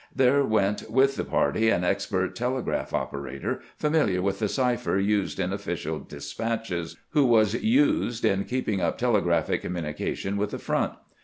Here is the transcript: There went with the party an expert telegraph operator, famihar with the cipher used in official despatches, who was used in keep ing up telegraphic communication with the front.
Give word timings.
There 0.15 0.43
went 0.43 0.89
with 0.89 1.15
the 1.15 1.23
party 1.23 1.69
an 1.69 1.83
expert 1.83 2.35
telegraph 2.35 2.91
operator, 2.91 3.61
famihar 3.79 4.19
with 4.21 4.39
the 4.39 4.49
cipher 4.49 4.97
used 4.97 5.39
in 5.39 5.53
official 5.53 5.99
despatches, 5.99 6.97
who 7.09 7.23
was 7.23 7.53
used 7.53 8.25
in 8.25 8.45
keep 8.45 8.67
ing 8.67 8.81
up 8.81 8.97
telegraphic 8.97 9.61
communication 9.61 10.37
with 10.37 10.49
the 10.49 10.57
front. 10.57 10.93